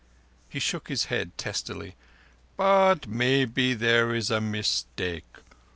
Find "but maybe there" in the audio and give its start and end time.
2.57-4.15